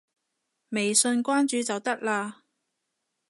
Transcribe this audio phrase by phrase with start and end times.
[0.69, 2.41] 微信關注就得啦